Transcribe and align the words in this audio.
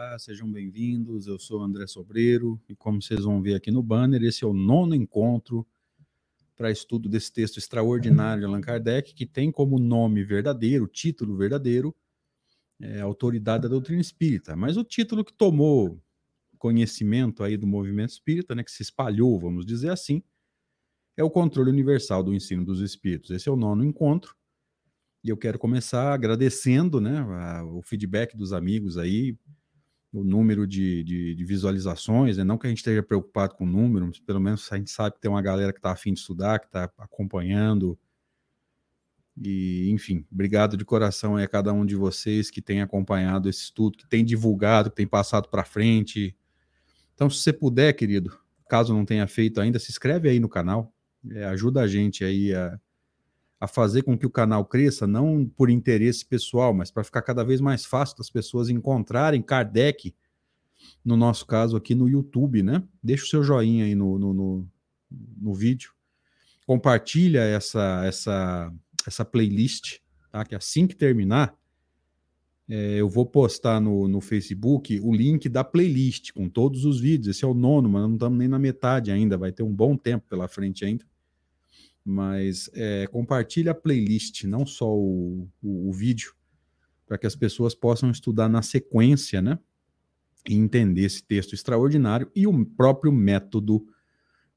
Olá, 0.00 0.16
sejam 0.16 0.48
bem-vindos. 0.48 1.26
Eu 1.26 1.40
sou 1.40 1.60
André 1.60 1.84
Sobreiro 1.88 2.62
e, 2.68 2.76
como 2.76 3.02
vocês 3.02 3.24
vão 3.24 3.42
ver 3.42 3.56
aqui 3.56 3.68
no 3.68 3.82
banner, 3.82 4.22
esse 4.22 4.44
é 4.44 4.46
o 4.46 4.52
nono 4.52 4.94
encontro 4.94 5.66
para 6.56 6.70
estudo 6.70 7.08
desse 7.08 7.32
texto 7.32 7.58
extraordinário 7.58 8.42
de 8.42 8.46
Allan 8.46 8.60
Kardec, 8.60 9.12
que 9.12 9.26
tem 9.26 9.50
como 9.50 9.76
nome 9.76 10.22
verdadeiro, 10.22 10.86
título 10.86 11.36
verdadeiro, 11.36 11.92
é, 12.80 13.00
Autoridade 13.00 13.64
da 13.64 13.68
Doutrina 13.68 14.00
Espírita. 14.00 14.54
Mas 14.54 14.76
o 14.76 14.84
título 14.84 15.24
que 15.24 15.32
tomou 15.32 16.00
conhecimento 16.58 17.42
aí 17.42 17.56
do 17.56 17.66
movimento 17.66 18.10
espírita, 18.10 18.54
né, 18.54 18.62
que 18.62 18.70
se 18.70 18.84
espalhou, 18.84 19.36
vamos 19.40 19.66
dizer 19.66 19.90
assim, 19.90 20.22
é 21.16 21.24
o 21.24 21.30
controle 21.30 21.70
universal 21.70 22.22
do 22.22 22.32
ensino 22.32 22.64
dos 22.64 22.80
espíritos. 22.80 23.32
Esse 23.32 23.48
é 23.48 23.52
o 23.52 23.56
nono 23.56 23.84
encontro. 23.84 24.36
E 25.24 25.28
eu 25.28 25.36
quero 25.36 25.58
começar 25.58 26.14
agradecendo 26.14 27.00
né, 27.00 27.18
a, 27.18 27.64
o 27.64 27.82
feedback 27.82 28.36
dos 28.36 28.52
amigos 28.52 28.96
aí, 28.96 29.36
o 30.12 30.24
número 30.24 30.66
de, 30.66 31.04
de, 31.04 31.34
de, 31.34 31.44
visualizações, 31.44 32.38
né? 32.38 32.44
não 32.44 32.56
que 32.56 32.66
a 32.66 32.70
gente 32.70 32.78
esteja 32.78 33.02
preocupado 33.02 33.54
com 33.54 33.64
o 33.64 33.66
número, 33.66 34.06
mas 34.06 34.18
pelo 34.18 34.40
menos 34.40 34.70
a 34.72 34.76
gente 34.76 34.90
sabe 34.90 35.16
que 35.16 35.20
tem 35.20 35.30
uma 35.30 35.42
galera 35.42 35.72
que 35.72 35.78
está 35.78 35.92
afim 35.92 36.14
de 36.14 36.20
estudar, 36.20 36.58
que 36.58 36.66
está 36.66 36.90
acompanhando. 36.98 37.98
E, 39.36 39.90
enfim, 39.90 40.24
obrigado 40.32 40.76
de 40.76 40.84
coração 40.84 41.36
a 41.36 41.46
cada 41.46 41.72
um 41.72 41.84
de 41.84 41.94
vocês 41.94 42.50
que 42.50 42.62
tem 42.62 42.80
acompanhado 42.80 43.48
esse 43.48 43.64
estudo, 43.64 43.98
que 43.98 44.08
tem 44.08 44.24
divulgado, 44.24 44.90
que 44.90 44.96
tem 44.96 45.06
passado 45.06 45.48
para 45.48 45.64
frente. 45.64 46.34
Então, 47.14 47.28
se 47.28 47.42
você 47.42 47.52
puder, 47.52 47.92
querido, 47.92 48.36
caso 48.68 48.94
não 48.94 49.04
tenha 49.04 49.26
feito 49.26 49.60
ainda, 49.60 49.78
se 49.78 49.90
inscreve 49.90 50.28
aí 50.28 50.40
no 50.40 50.48
canal, 50.48 50.92
é, 51.30 51.44
ajuda 51.44 51.82
a 51.82 51.86
gente 51.86 52.24
aí 52.24 52.54
a, 52.54 52.80
a 53.60 53.66
fazer 53.66 54.02
com 54.02 54.16
que 54.16 54.26
o 54.26 54.30
canal 54.30 54.64
cresça, 54.64 55.06
não 55.06 55.44
por 55.44 55.68
interesse 55.68 56.24
pessoal, 56.24 56.72
mas 56.72 56.90
para 56.90 57.02
ficar 57.02 57.22
cada 57.22 57.44
vez 57.44 57.60
mais 57.60 57.84
fácil 57.84 58.16
das 58.16 58.30
pessoas 58.30 58.68
encontrarem 58.68 59.42
Kardec, 59.42 60.14
no 61.04 61.16
nosso 61.16 61.44
caso 61.44 61.76
aqui 61.76 61.94
no 61.94 62.08
YouTube, 62.08 62.62
né? 62.62 62.82
Deixa 63.02 63.24
o 63.24 63.28
seu 63.28 63.42
joinha 63.42 63.84
aí 63.84 63.96
no, 63.96 64.18
no, 64.18 64.32
no, 64.32 64.68
no 65.10 65.54
vídeo. 65.54 65.92
Compartilha 66.66 67.40
essa, 67.40 68.04
essa, 68.04 68.72
essa 69.04 69.24
playlist, 69.24 69.98
tá? 70.30 70.44
Que 70.44 70.54
assim 70.54 70.86
que 70.86 70.94
terminar, 70.94 71.56
é, 72.68 73.00
eu 73.00 73.08
vou 73.08 73.26
postar 73.26 73.80
no, 73.80 74.06
no 74.06 74.20
Facebook 74.20 75.00
o 75.00 75.12
link 75.12 75.48
da 75.48 75.64
playlist 75.64 76.30
com 76.32 76.48
todos 76.48 76.84
os 76.84 77.00
vídeos. 77.00 77.36
Esse 77.36 77.44
é 77.44 77.48
o 77.48 77.54
nono, 77.54 77.88
mas 77.88 78.02
não 78.02 78.12
estamos 78.12 78.38
nem 78.38 78.46
na 78.46 78.58
metade 78.58 79.10
ainda, 79.10 79.36
vai 79.36 79.50
ter 79.50 79.64
um 79.64 79.74
bom 79.74 79.96
tempo 79.96 80.28
pela 80.28 80.46
frente 80.46 80.84
ainda 80.84 81.04
mas 82.08 82.70
é, 82.72 83.06
compartilhe 83.08 83.68
a 83.68 83.74
playlist, 83.74 84.44
não 84.44 84.64
só 84.64 84.90
o, 84.90 85.46
o, 85.62 85.90
o 85.90 85.92
vídeo, 85.92 86.32
para 87.06 87.18
que 87.18 87.26
as 87.26 87.36
pessoas 87.36 87.74
possam 87.74 88.10
estudar 88.10 88.48
na 88.48 88.62
sequência, 88.62 89.42
né? 89.42 89.58
E 90.48 90.54
entender 90.54 91.02
esse 91.02 91.22
texto 91.22 91.52
extraordinário 91.54 92.30
e 92.34 92.46
o 92.46 92.64
próprio 92.64 93.12
método 93.12 93.86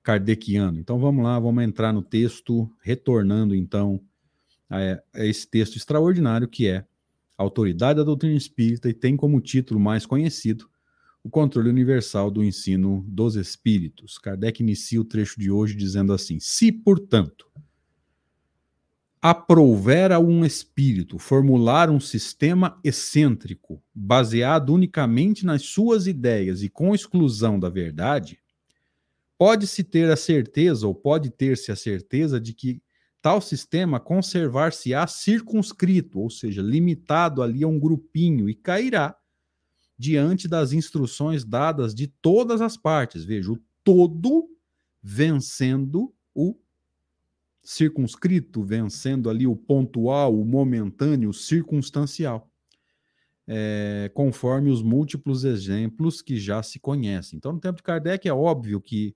kardeciano. 0.02 0.80
Então 0.80 0.98
vamos 0.98 1.26
lá, 1.26 1.38
vamos 1.38 1.62
entrar 1.62 1.92
no 1.92 2.02
texto, 2.02 2.72
retornando 2.82 3.54
então 3.54 4.00
a, 4.70 4.78
a 5.14 5.26
esse 5.26 5.46
texto 5.46 5.76
extraordinário 5.76 6.48
que 6.48 6.70
é 6.70 6.86
Autoridade 7.38 7.98
da 7.98 8.06
Doutrina 8.06 8.38
Espírita 8.38 8.88
e 8.88 8.94
tem 8.94 9.18
como 9.18 9.42
título 9.42 9.78
mais 9.78 10.06
conhecido 10.06 10.70
o 11.24 11.30
controle 11.30 11.70
universal 11.70 12.32
do 12.32 12.44
ensino 12.44 13.06
dos 13.08 13.36
espíritos. 13.36 14.18
Kardec 14.18 14.62
inicia 14.62 15.00
o 15.00 15.06
trecho 15.06 15.40
de 15.40 15.52
hoje 15.52 15.76
dizendo 15.76 16.14
assim: 16.14 16.40
Se, 16.40 16.72
portanto, 16.72 17.48
aprouver 19.22 20.12
a 20.12 20.20
um 20.20 20.44
espírito 20.44 21.20
formular 21.20 21.92
um 21.92 22.00
sistema 22.00 22.80
excêntrico, 22.84 23.82
baseado 23.94 24.74
unicamente 24.74 25.46
nas 25.46 25.62
suas 25.62 26.08
ideias 26.08 26.64
e 26.64 26.70
com 26.70 26.96
exclusão 26.96 27.60
da 27.60 27.70
verdade, 27.70 28.40
pode-se 29.38 29.84
ter 29.84 30.10
a 30.10 30.16
certeza, 30.16 30.88
ou 30.88 30.96
pode 30.96 31.30
ter-se 31.30 31.72
a 31.72 31.76
certeza, 31.76 32.40
de 32.40 32.54
que 32.54 32.82
tal 33.22 33.40
sistema 33.40 34.00
conservar-se-á 34.00 35.06
circunscrito, 35.06 36.20
ou 36.20 36.30
seja, 36.32 36.64
limitado 36.64 37.44
ali 37.44 37.64
a 37.64 37.68
um 37.68 37.80
grupinho, 37.80 38.50
e 38.50 38.56
cairá 38.56 39.16
diante 40.02 40.48
das 40.48 40.74
instruções 40.74 41.46
dadas 41.46 41.94
de 41.94 42.08
todas 42.08 42.60
as 42.60 42.76
partes. 42.76 43.24
Veja, 43.24 43.52
o 43.52 43.60
todo 43.84 44.50
vencendo 45.00 46.12
o 46.34 46.58
circunscrito, 47.62 48.64
vencendo 48.64 49.30
ali 49.30 49.46
o 49.46 49.56
pontual, 49.56 50.36
o 50.36 50.44
momentâneo, 50.44 51.30
o 51.30 51.34
circunstancial, 51.34 52.50
é, 53.46 54.10
conforme 54.16 54.72
os 54.72 54.82
múltiplos 54.82 55.44
exemplos 55.44 56.20
que 56.20 56.40
já 56.40 56.64
se 56.64 56.80
conhecem. 56.80 57.38
Então, 57.38 57.54
no 57.54 57.60
tempo 57.60 57.78
de 57.78 57.84
Kardec, 57.84 58.28
é 58.28 58.34
óbvio 58.34 58.82
que 58.82 59.16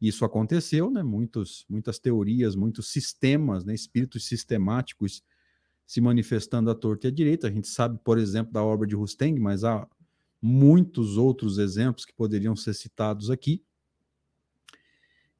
isso 0.00 0.24
aconteceu, 0.24 0.92
né? 0.92 1.02
Muitos, 1.02 1.66
muitas 1.68 1.98
teorias, 1.98 2.54
muitos 2.54 2.92
sistemas, 2.92 3.64
né? 3.64 3.74
espíritos 3.74 4.26
sistemáticos 4.26 5.24
se 5.84 6.00
manifestando 6.00 6.70
à 6.70 6.74
torta 6.76 7.08
e 7.08 7.10
à 7.10 7.12
direita. 7.12 7.48
A 7.48 7.50
gente 7.50 7.66
sabe, 7.66 7.98
por 8.04 8.16
exemplo, 8.16 8.52
da 8.52 8.62
obra 8.62 8.86
de 8.86 8.94
Rusteng, 8.94 9.40
mas 9.40 9.64
há 9.64 9.88
muitos 10.40 11.16
outros 11.16 11.58
exemplos 11.58 12.04
que 12.04 12.14
poderiam 12.14 12.56
ser 12.56 12.74
citados 12.74 13.30
aqui. 13.30 13.62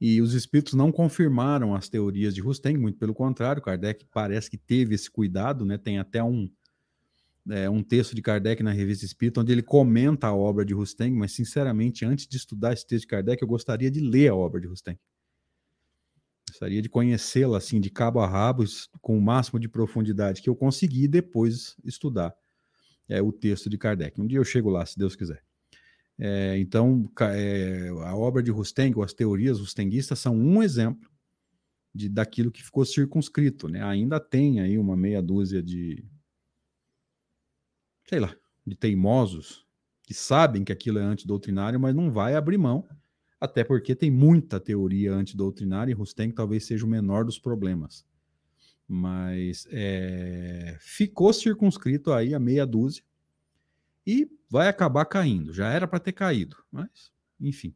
E 0.01 0.21
os 0.23 0.33
espíritos 0.33 0.75
não 0.75 0.91
confirmaram 0.91 1.75
as 1.75 1.89
teorias 1.89 2.35
de 2.35 2.41
Rusteng, 2.41 2.79
muito 2.79 2.99
pelo 2.99 3.15
contrário, 3.15 3.61
Kardec 3.61 4.07
parece 4.11 4.51
que 4.51 4.57
teve 4.57 4.95
esse 4.95 5.11
cuidado, 5.11 5.65
né? 5.65 5.77
Tem 5.77 5.99
até 5.99 6.25
um, 6.25 6.51
é, 7.51 7.69
um 7.69 7.83
texto 7.83 8.15
de 8.15 8.23
Kardec 8.23 8.63
na 8.63 8.73
Revista 8.73 9.05
Espírita, 9.05 9.41
onde 9.41 9.53
ele 9.53 9.63
comenta 9.63 10.29
a 10.29 10.35
obra 10.35 10.65
de 10.65 10.73
Rusteng, 10.73 11.15
mas 11.15 11.33
sinceramente, 11.33 12.05
antes 12.05 12.27
de 12.27 12.37
estudar 12.37 12.73
esse 12.73 12.87
texto 12.87 13.03
de 13.03 13.09
Kardec, 13.09 13.43
eu 13.43 13.49
gostaria 13.49 13.91
de 13.91 14.01
ler 14.01 14.29
a 14.29 14.35
obra 14.35 14.59
de 14.59 14.67
Rusteng. 14.67 14.99
Gostaria 16.49 16.81
de 16.81 16.89
conhecê-la 16.89 17.59
assim, 17.59 17.79
de 17.79 17.91
cabo 17.91 18.21
a 18.21 18.27
rabo, 18.27 18.65
com 19.03 19.19
o 19.19 19.21
máximo 19.21 19.61
de 19.61 19.69
profundidade 19.69 20.41
que 20.41 20.49
eu 20.49 20.57
consegui, 20.57 21.07
depois 21.07 21.77
estudar 21.85 22.35
é, 23.11 23.21
o 23.21 23.33
texto 23.33 23.69
de 23.69 23.77
Kardec. 23.77 24.19
Um 24.21 24.27
dia 24.27 24.39
eu 24.39 24.45
chego 24.45 24.71
lá, 24.71 24.87
se 24.87 24.97
Deus 24.97 25.17
quiser. 25.17 25.43
É, 26.17 26.57
então, 26.59 27.11
é, 27.21 27.89
a 28.05 28.15
obra 28.15 28.43
de 28.43 28.51
Rusteng, 28.51 28.95
ou 28.97 29.03
as 29.03 29.13
teorias 29.13 29.59
rustenguistas, 29.59 30.19
são 30.19 30.35
um 30.37 30.63
exemplo 30.63 31.11
de, 31.93 32.09
daquilo 32.09 32.53
que 32.53 32.63
ficou 32.63 32.85
circunscrito. 32.85 33.69
Né? 33.69 33.83
Ainda 33.83 34.21
tem 34.21 34.61
aí 34.61 34.79
uma 34.79 34.97
meia 34.97 35.21
dúzia 35.21 35.61
de, 35.61 36.05
sei 38.09 38.21
lá, 38.21 38.35
de 38.65 38.77
teimosos 38.77 39.67
que 40.05 40.15
sabem 40.15 40.63
que 40.63 40.73
aquilo 40.73 40.99
é 40.99 41.03
antidoutrinário, 41.03 41.81
mas 41.81 41.95
não 41.95 42.13
vai 42.13 42.35
abrir 42.35 42.59
mão, 42.59 42.87
até 43.41 43.65
porque 43.65 43.95
tem 43.95 44.11
muita 44.11 44.61
teoria 44.61 45.13
antidoutrinária 45.13 45.91
e 45.91 45.95
Rusteng 45.95 46.33
talvez 46.33 46.65
seja 46.65 46.85
o 46.85 46.89
menor 46.89 47.25
dos 47.25 47.39
problemas 47.39 48.05
mas 48.93 49.69
é, 49.71 50.77
ficou 50.81 51.33
circunscrito 51.33 52.13
aí 52.13 52.35
a 52.35 52.41
meia 52.41 52.67
dúzia 52.67 53.05
e 54.05 54.29
vai 54.49 54.67
acabar 54.67 55.05
caindo. 55.05 55.53
Já 55.53 55.69
era 55.69 55.87
para 55.87 56.01
ter 56.01 56.11
caído, 56.11 56.57
mas 56.73 57.13
enfim, 57.41 57.73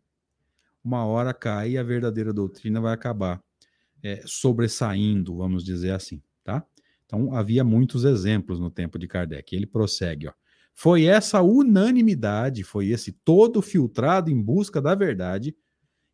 uma 0.82 1.06
hora 1.06 1.32
cai 1.32 1.70
e 1.70 1.78
a 1.78 1.84
verdadeira 1.84 2.32
doutrina 2.32 2.80
vai 2.80 2.92
acabar 2.92 3.40
é, 4.02 4.24
sobressaindo, 4.26 5.36
vamos 5.36 5.64
dizer 5.64 5.92
assim, 5.92 6.20
tá? 6.42 6.66
Então 7.06 7.32
havia 7.32 7.62
muitos 7.62 8.02
exemplos 8.02 8.58
no 8.58 8.68
tempo 8.68 8.98
de 8.98 9.06
Kardec. 9.06 9.54
Ele 9.54 9.66
prossegue, 9.66 10.26
ó. 10.26 10.32
Foi 10.74 11.04
essa 11.04 11.40
unanimidade, 11.40 12.64
foi 12.64 12.88
esse 12.88 13.12
todo 13.12 13.62
filtrado 13.62 14.32
em 14.32 14.42
busca 14.42 14.82
da 14.82 14.96
verdade 14.96 15.56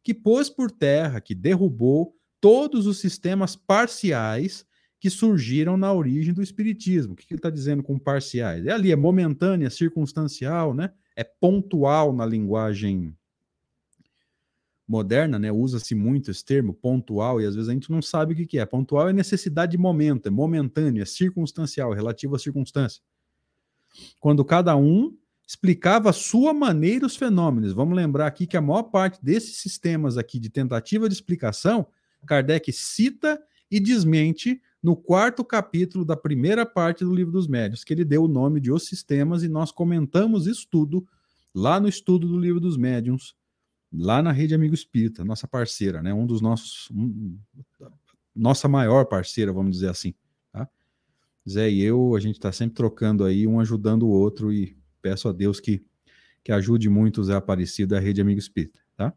que 0.02 0.12
pôs 0.12 0.50
por 0.50 0.70
terra, 0.70 1.22
que 1.22 1.34
derrubou 1.34 2.14
todos 2.38 2.86
os 2.86 2.98
sistemas 3.00 3.56
parciais 3.56 4.68
que 5.00 5.08
surgiram 5.08 5.78
na 5.78 5.90
origem 5.92 6.34
do 6.34 6.42
espiritismo. 6.42 7.14
O 7.14 7.16
que 7.16 7.24
ele 7.30 7.38
está 7.38 7.48
dizendo 7.48 7.82
com 7.82 7.98
parciais? 7.98 8.66
É 8.66 8.70
ali, 8.70 8.92
é 8.92 8.96
momentânea, 8.96 9.70
circunstancial, 9.70 10.74
né? 10.74 10.92
É 11.16 11.24
pontual 11.24 12.12
na 12.12 12.26
linguagem 12.26 13.16
moderna, 14.86 15.38
né? 15.38 15.50
Usa-se 15.50 15.94
muito 15.94 16.30
esse 16.30 16.44
termo, 16.44 16.74
pontual, 16.74 17.40
e 17.40 17.46
às 17.46 17.54
vezes 17.54 17.70
a 17.70 17.72
gente 17.72 17.90
não 17.90 18.02
sabe 18.02 18.34
o 18.34 18.36
que, 18.36 18.44
que 18.44 18.58
é. 18.58 18.66
Pontual 18.66 19.08
é 19.08 19.12
necessidade 19.12 19.72
de 19.72 19.78
momento, 19.78 20.26
é 20.26 20.30
momentâneo, 20.30 21.02
é 21.02 21.06
circunstancial, 21.06 21.94
é 21.94 21.96
relativo 21.96 22.36
à 22.36 22.38
circunstância. 22.38 23.02
Quando 24.20 24.44
cada 24.44 24.76
um 24.76 25.16
explicava 25.46 26.10
a 26.10 26.12
sua 26.12 26.54
maneira 26.54 27.04
os 27.04 27.16
fenômenos. 27.16 27.72
Vamos 27.72 27.96
lembrar 27.96 28.28
aqui 28.28 28.46
que 28.46 28.56
a 28.56 28.60
maior 28.60 28.84
parte 28.84 29.18
desses 29.20 29.56
sistemas 29.56 30.16
aqui 30.16 30.38
de 30.38 30.48
tentativa 30.48 31.08
de 31.08 31.14
explicação, 31.14 31.88
Kardec 32.24 32.72
cita 32.72 33.42
e 33.68 33.80
desmente 33.80 34.62
no 34.82 34.96
quarto 34.96 35.44
capítulo 35.44 36.04
da 36.04 36.16
primeira 36.16 36.64
parte 36.64 37.04
do 37.04 37.14
Livro 37.14 37.32
dos 37.32 37.46
Médios, 37.46 37.84
que 37.84 37.92
ele 37.92 38.04
deu 38.04 38.24
o 38.24 38.28
nome 38.28 38.60
de 38.60 38.72
Os 38.72 38.86
Sistemas, 38.86 39.42
e 39.42 39.48
nós 39.48 39.70
comentamos 39.70 40.46
isso 40.46 40.66
tudo 40.70 41.06
lá 41.54 41.78
no 41.78 41.88
estudo 41.88 42.26
do 42.26 42.38
Livro 42.38 42.60
dos 42.60 42.76
Médiuns, 42.76 43.34
lá 43.92 44.22
na 44.22 44.32
Rede 44.32 44.54
Amigo 44.54 44.74
Espírita, 44.74 45.24
nossa 45.24 45.46
parceira, 45.46 46.00
né? 46.00 46.14
Um 46.14 46.26
dos 46.26 46.40
nossos. 46.40 46.90
Um, 46.90 47.38
nossa 48.34 48.68
maior 48.68 49.04
parceira, 49.06 49.52
vamos 49.52 49.72
dizer 49.72 49.88
assim. 49.88 50.14
Tá? 50.52 50.68
Zé 51.48 51.68
e 51.68 51.82
eu, 51.82 52.14
a 52.14 52.20
gente 52.20 52.36
está 52.36 52.52
sempre 52.52 52.76
trocando 52.76 53.24
aí, 53.24 53.46
um 53.46 53.60
ajudando 53.60 54.04
o 54.04 54.10
outro, 54.10 54.52
e 54.52 54.76
peço 55.02 55.28
a 55.28 55.32
Deus 55.32 55.60
que 55.60 55.84
que 56.42 56.52
ajude 56.52 56.88
muitos 56.88 57.28
é 57.28 57.34
Aparecido, 57.34 57.94
a 57.94 58.00
Rede 58.00 58.20
Amigo 58.20 58.38
Espírita, 58.38 58.80
tá? 58.96 59.12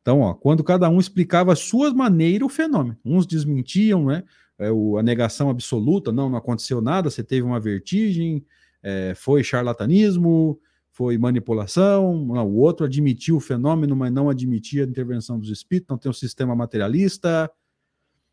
Então, 0.00 0.20
ó, 0.20 0.34
quando 0.34 0.62
cada 0.62 0.88
um 0.88 0.98
explicava 0.98 1.52
a 1.52 1.56
sua 1.56 1.92
maneira 1.92 2.44
o 2.44 2.48
fenômeno, 2.48 2.96
uns 3.04 3.26
desmentiam, 3.26 4.06
né? 4.06 4.24
É, 4.58 4.70
o, 4.70 4.98
a 4.98 5.02
negação 5.02 5.48
absoluta, 5.48 6.10
não, 6.10 6.28
não 6.28 6.38
aconteceu 6.38 6.80
nada, 6.80 7.10
você 7.10 7.22
teve 7.22 7.42
uma 7.42 7.60
vertigem, 7.60 8.44
é, 8.82 9.14
foi 9.14 9.44
charlatanismo, 9.44 10.60
foi 10.90 11.16
manipulação, 11.16 12.26
não, 12.26 12.48
o 12.48 12.56
outro 12.56 12.84
admitiu 12.84 13.36
o 13.36 13.40
fenômeno, 13.40 13.94
mas 13.94 14.12
não 14.12 14.28
admitia 14.28 14.84
a 14.84 14.88
intervenção 14.88 15.38
dos 15.38 15.48
espíritos, 15.48 15.88
não 15.88 15.98
tem 15.98 16.10
um 16.10 16.14
sistema 16.14 16.56
materialista, 16.56 17.50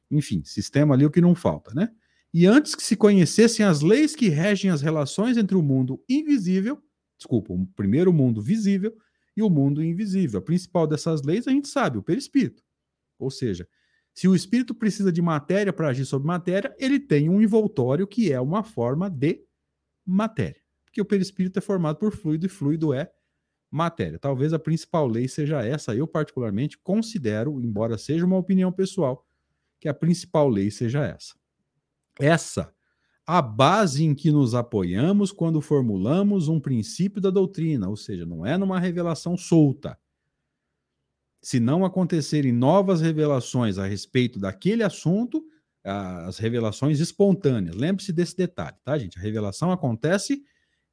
enfim, 0.09 0.43
sistema 0.43 0.95
ali 0.95 1.05
o 1.05 1.11
que 1.11 1.21
não 1.21 1.35
falta, 1.35 1.73
né? 1.73 1.91
E 2.33 2.45
antes 2.45 2.75
que 2.75 2.83
se 2.83 2.95
conhecessem 2.95 3.65
as 3.65 3.81
leis 3.81 4.15
que 4.15 4.29
regem 4.29 4.69
as 4.69 4.81
relações 4.81 5.37
entre 5.37 5.55
o 5.55 5.61
mundo 5.61 6.03
invisível, 6.09 6.81
desculpa, 7.17 7.53
o 7.53 7.65
primeiro 7.67 8.11
mundo 8.11 8.41
visível 8.41 8.93
e 9.37 9.41
o 9.41 9.49
mundo 9.49 9.83
invisível. 9.83 10.39
A 10.39 10.43
principal 10.43 10.87
dessas 10.87 11.21
leis 11.21 11.47
a 11.47 11.51
gente 11.51 11.67
sabe, 11.67 11.97
o 11.97 12.03
perispírito. 12.03 12.63
Ou 13.17 13.29
seja, 13.29 13.67
se 14.15 14.27
o 14.27 14.33
espírito 14.33 14.73
precisa 14.73 15.11
de 15.11 15.21
matéria 15.21 15.71
para 15.71 15.89
agir 15.89 16.05
sobre 16.05 16.25
matéria, 16.27 16.75
ele 16.79 16.99
tem 16.99 17.29
um 17.29 17.39
envoltório 17.39 18.07
que 18.07 18.31
é 18.31 18.41
uma 18.41 18.63
forma 18.63 19.09
de 19.09 19.45
matéria 20.03 20.65
porque 20.95 21.01
o 21.01 21.05
perispírito 21.05 21.59
é 21.59 21.61
formado 21.61 21.97
por 21.97 22.15
fluido 22.15 22.45
e 22.45 22.49
fluido 22.49 22.93
é 22.93 23.11
matéria. 23.69 24.17
Talvez 24.17 24.53
a 24.53 24.59
principal 24.59 25.05
lei 25.05 25.27
seja 25.27 25.61
essa. 25.61 25.93
Eu, 25.93 26.07
particularmente, 26.07 26.77
considero, 26.77 27.59
embora 27.59 27.97
seja 27.97 28.25
uma 28.25 28.37
opinião 28.37 28.71
pessoal, 28.71 29.27
que 29.77 29.89
a 29.89 29.93
principal 29.93 30.47
lei 30.47 30.71
seja 30.71 31.03
essa. 31.03 31.35
Essa, 32.17 32.73
a 33.27 33.41
base 33.41 34.05
em 34.05 34.15
que 34.15 34.31
nos 34.31 34.55
apoiamos 34.55 35.33
quando 35.33 35.59
formulamos 35.59 36.47
um 36.47 36.61
princípio 36.61 37.19
da 37.19 37.29
doutrina, 37.29 37.89
ou 37.89 37.97
seja, 37.97 38.25
não 38.25 38.45
é 38.45 38.57
numa 38.57 38.79
revelação 38.79 39.35
solta. 39.35 39.99
Se 41.45 41.59
não 41.59 41.85
acontecerem 41.85 42.51
novas 42.51 43.01
revelações 43.01 43.77
a 43.77 43.85
respeito 43.85 44.39
daquele 44.39 44.81
assunto, 44.81 45.45
as 45.83 46.39
revelações 46.39 46.99
espontâneas. 46.99 47.75
Lembre-se 47.75 48.11
desse 48.11 48.35
detalhe, 48.35 48.75
tá, 48.83 48.97
gente? 48.97 49.19
A 49.19 49.21
revelação 49.21 49.71
acontece 49.71 50.43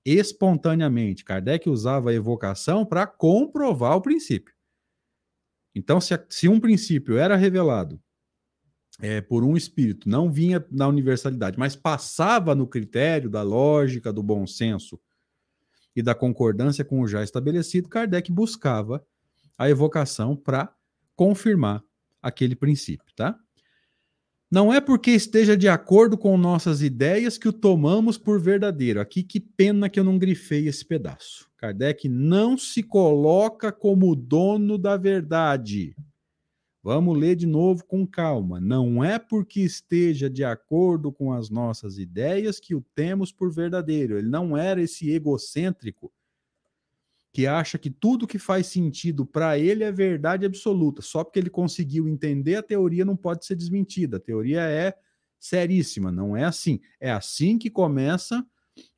espontaneamente. 0.04 1.25
Kardec 1.25 1.70
usava 1.70 2.10
a 2.10 2.12
evocação 2.12 2.84
para 2.84 3.06
comprovar 3.06 3.96
o 3.96 4.02
princípio. 4.02 4.54
Então, 5.75 6.02
se, 6.02 6.12
se, 6.28 6.49
um 6.50 6.60
princípio 6.60 7.16
era 7.16 7.34
revelado 7.34 7.99
é, 9.00 9.22
por 9.22 9.44
um 9.44 9.56
espírito, 9.56 10.06
não 10.06 10.31
vinha 10.31 10.62
na 10.70 10.87
universalidade, 10.87 11.58
mas 11.58 11.75
passava 11.75 12.54
no 12.54 12.66
critério 12.66 13.31
da 13.31 13.40
lógica, 13.40 14.12
do 14.12 14.22
bom 14.22 14.46
senso 14.46 15.00
e 15.96 16.02
da 16.02 16.14
concordância 16.14 16.84
com 16.84 17.00
o 17.00 17.08
já 17.08 17.25
estabelecido, 17.25 17.88
Kardec 17.88 18.31
buscava 18.31 19.02
a 19.62 19.70
evocação 19.70 20.35
para 20.35 20.75
confirmar 21.14 21.85
aquele 22.20 22.56
princípio, 22.56 23.06
tá? 23.14 23.38
Não 24.50 24.73
é 24.73 24.81
porque 24.81 25.12
esteja 25.12 25.56
de 25.56 25.69
acordo 25.69 26.19
com 26.19 26.37
nossas 26.37 26.82
ideias 26.82 27.38
que 27.38 27.49
o 27.49 27.53
tomamos 27.53 28.19
por 28.19 28.41
verdadeiro. 28.41 29.00
Aqui, 29.00 29.23
que 29.23 29.41
pena 29.41 29.88
que 29.88 29.99
eu 29.99 30.05
não 30.05 30.19
grifei 30.19 30.67
esse 30.67 30.85
pedaço. 30.85 31.49
Kardec 31.56 32.09
não 32.09 32.59
se 32.59 32.82
coloca 32.82 33.70
como 33.70 34.14
dono 34.17 34.76
da 34.76 34.97
verdade. 34.97 35.94
Vamos 36.82 37.17
ler 37.17 37.37
de 37.37 37.47
novo 37.47 37.85
com 37.87 38.05
calma. 38.05 38.61
Não 38.61 39.03
é 39.03 39.17
porque 39.17 39.61
esteja 39.61 40.29
de 40.29 40.43
acordo 40.43 41.12
com 41.12 41.32
as 41.32 41.49
nossas 41.49 41.99
ideias 41.99 42.59
que 42.59 42.75
o 42.75 42.85
temos 42.97 43.31
por 43.32 43.50
verdadeiro. 43.50 44.19
Ele 44.19 44.29
não 44.29 44.56
era 44.56 44.82
esse 44.82 45.09
egocêntrico 45.09 46.12
que 47.32 47.46
acha 47.46 47.79
que 47.79 47.90
tudo 47.90 48.26
que 48.26 48.38
faz 48.38 48.67
sentido 48.67 49.25
para 49.25 49.58
ele 49.58 49.82
é 49.82 49.90
verdade 49.90 50.44
absoluta. 50.44 51.00
Só 51.00 51.25
porque 51.25 51.38
ele 51.38 51.49
conseguiu 51.49 52.06
entender 52.06 52.56
a 52.56 52.62
teoria 52.62 53.05
não 53.05 53.17
pode 53.17 53.46
ser 53.46 53.56
desmentida. 53.56 54.19
A 54.19 54.20
teoria 54.20 54.61
é 54.61 54.94
seríssima, 55.40 56.12
não 56.12 56.37
é 56.37 56.44
assim. 56.44 56.81
É 57.00 57.11
assim 57.11 57.58
que 57.58 57.70
começa 57.70 58.46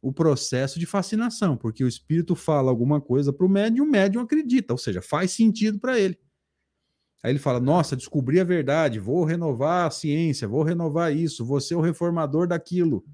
o 0.03 0.13
processo 0.13 0.79
de 0.79 0.87
fascinação, 0.87 1.57
porque 1.57 1.83
o 1.83 1.89
espírito 1.89 2.35
fala 2.35 2.71
alguma 2.71 3.01
coisa 3.01 3.33
para 3.33 3.47
o 3.47 3.49
médium, 3.49 3.85
o 3.85 3.91
médium 3.91 4.23
acredita, 4.23 4.73
ou 4.73 4.79
seja, 4.79 5.01
faz 5.01 5.33
sentido 5.33 5.79
para 5.79 5.99
ele. 5.99 6.19
Aí 7.23 7.33
ele 7.33 7.39
fala: 7.39 7.59
Nossa, 7.59 7.97
descobri 7.97 8.39
a 8.39 8.45
verdade, 8.45 8.99
vou 8.99 9.25
renovar 9.25 9.87
a 9.87 9.91
ciência, 9.91 10.47
vou 10.47 10.63
renovar 10.63 11.15
isso, 11.17 11.45
vou 11.45 11.61
ser 11.61 11.75
o 11.77 11.81
reformador 11.81 12.47
daquilo. 12.47 13.05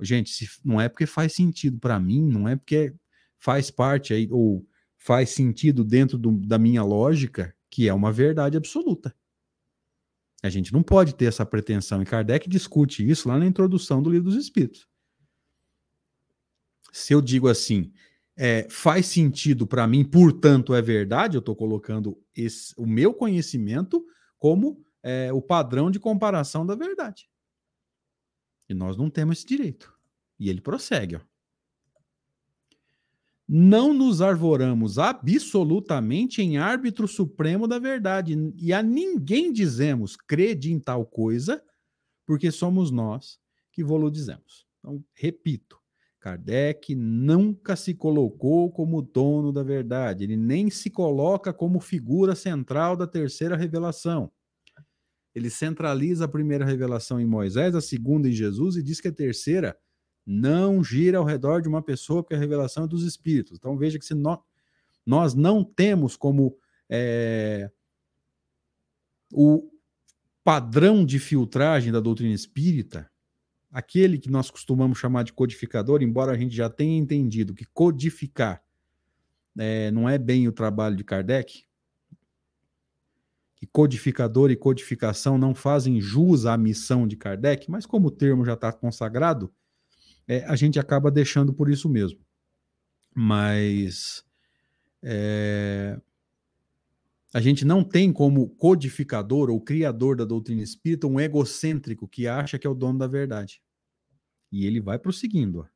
Gente, 0.00 0.30
se 0.30 0.48
não 0.64 0.80
é 0.80 0.88
porque 0.88 1.06
faz 1.06 1.34
sentido 1.34 1.78
para 1.78 1.98
mim, 1.98 2.22
não 2.22 2.48
é 2.48 2.54
porque 2.54 2.94
faz 3.38 3.70
parte 3.70 4.12
aí, 4.12 4.28
ou 4.30 4.66
faz 4.96 5.30
sentido 5.30 5.84
dentro 5.84 6.18
do, 6.18 6.32
da 6.32 6.58
minha 6.58 6.82
lógica, 6.82 7.54
que 7.70 7.88
é 7.88 7.94
uma 7.94 8.12
verdade 8.12 8.56
absoluta. 8.56 9.14
A 10.42 10.48
gente 10.48 10.72
não 10.72 10.82
pode 10.82 11.14
ter 11.14 11.26
essa 11.26 11.46
pretensão, 11.46 12.02
e 12.02 12.04
Kardec 12.04 12.48
discute 12.48 13.08
isso 13.08 13.28
lá 13.28 13.38
na 13.38 13.46
introdução 13.46 14.02
do 14.02 14.10
Livro 14.10 14.30
dos 14.30 14.36
Espíritos. 14.36 14.86
Se 16.92 17.12
eu 17.12 17.20
digo 17.20 17.48
assim, 17.48 17.92
é, 18.36 18.66
faz 18.70 19.06
sentido 19.06 19.66
para 19.66 19.86
mim, 19.86 20.04
portanto 20.04 20.74
é 20.74 20.82
verdade, 20.82 21.36
eu 21.36 21.40
estou 21.40 21.54
colocando 21.54 22.20
esse, 22.34 22.72
o 22.76 22.86
meu 22.86 23.12
conhecimento 23.12 24.04
como 24.38 24.84
é, 25.02 25.32
o 25.32 25.42
padrão 25.42 25.90
de 25.90 25.98
comparação 25.98 26.64
da 26.64 26.74
verdade. 26.74 27.28
E 28.68 28.74
nós 28.74 28.96
não 28.96 29.10
temos 29.10 29.38
esse 29.38 29.46
direito. 29.46 29.92
E 30.38 30.48
ele 30.48 30.60
prossegue. 30.60 31.16
Ó 31.16 31.20
não 33.48 33.94
nos 33.94 34.20
arvoramos 34.20 34.98
absolutamente 34.98 36.42
em 36.42 36.58
árbitro 36.58 37.08
supremo 37.08 37.66
da 37.66 37.78
verdade 37.78 38.36
e 38.58 38.74
a 38.74 38.82
ninguém 38.82 39.50
dizemos 39.50 40.16
crede 40.16 40.70
em 40.70 40.78
tal 40.78 41.06
coisa, 41.06 41.62
porque 42.26 42.50
somos 42.50 42.90
nós 42.90 43.38
que 43.72 43.82
vos 43.82 44.12
dizemos. 44.12 44.66
Então, 44.78 45.02
repito, 45.14 45.78
Kardec 46.20 46.94
nunca 46.94 47.74
se 47.74 47.94
colocou 47.94 48.70
como 48.70 49.00
dono 49.00 49.50
da 49.50 49.62
verdade, 49.62 50.24
ele 50.24 50.36
nem 50.36 50.68
se 50.68 50.90
coloca 50.90 51.52
como 51.52 51.80
figura 51.80 52.34
central 52.34 52.96
da 52.96 53.06
terceira 53.06 53.56
revelação. 53.56 54.30
Ele 55.34 55.48
centraliza 55.48 56.24
a 56.26 56.28
primeira 56.28 56.66
revelação 56.66 57.18
em 57.20 57.26
Moisés, 57.26 57.74
a 57.74 57.80
segunda 57.80 58.28
em 58.28 58.32
Jesus 58.32 58.76
e 58.76 58.82
diz 58.82 59.00
que 59.00 59.08
a 59.08 59.12
terceira 59.12 59.78
não 60.30 60.84
gira 60.84 61.16
ao 61.16 61.24
redor 61.24 61.62
de 61.62 61.68
uma 61.68 61.80
pessoa, 61.80 62.22
porque 62.22 62.34
a 62.34 62.38
revelação 62.38 62.84
é 62.84 62.86
dos 62.86 63.02
espíritos. 63.02 63.56
Então 63.56 63.78
veja 63.78 63.98
que 63.98 64.04
se 64.04 64.14
nós, 64.14 64.38
nós 65.06 65.34
não 65.34 65.64
temos 65.64 66.16
como 66.16 66.54
é, 66.86 67.70
o 69.32 69.70
padrão 70.44 71.02
de 71.02 71.18
filtragem 71.18 71.90
da 71.90 71.98
doutrina 71.98 72.34
espírita, 72.34 73.10
aquele 73.70 74.18
que 74.18 74.30
nós 74.30 74.50
costumamos 74.50 74.98
chamar 74.98 75.22
de 75.22 75.32
codificador, 75.32 76.02
embora 76.02 76.32
a 76.32 76.36
gente 76.36 76.54
já 76.54 76.68
tenha 76.68 76.98
entendido 76.98 77.54
que 77.54 77.64
codificar 77.64 78.62
é, 79.56 79.90
não 79.90 80.08
é 80.08 80.18
bem 80.18 80.46
o 80.46 80.52
trabalho 80.52 80.94
de 80.94 81.04
Kardec, 81.04 81.64
que 83.56 83.66
codificador 83.66 84.50
e 84.50 84.56
codificação 84.56 85.36
não 85.36 85.54
fazem 85.54 86.00
jus 86.00 86.46
à 86.46 86.56
missão 86.56 87.08
de 87.08 87.16
Kardec, 87.16 87.68
mas 87.70 87.86
como 87.86 88.08
o 88.08 88.10
termo 88.10 88.44
já 88.44 88.52
está 88.52 88.72
consagrado, 88.72 89.52
é, 90.28 90.44
a 90.44 90.54
gente 90.54 90.78
acaba 90.78 91.10
deixando 91.10 91.54
por 91.54 91.70
isso 91.70 91.88
mesmo. 91.88 92.20
Mas 93.14 94.22
é, 95.02 95.98
a 97.32 97.40
gente 97.40 97.64
não 97.64 97.82
tem 97.82 98.12
como 98.12 98.50
codificador 98.50 99.48
ou 99.48 99.60
criador 99.60 100.16
da 100.16 100.26
doutrina 100.26 100.62
espírita 100.62 101.06
um 101.06 101.18
egocêntrico 101.18 102.06
que 102.06 102.28
acha 102.28 102.58
que 102.58 102.66
é 102.66 102.70
o 102.70 102.74
dono 102.74 102.98
da 102.98 103.06
verdade. 103.06 103.62
E 104.52 104.66
ele 104.66 104.80
vai 104.80 104.98
prosseguindo. 104.98 105.66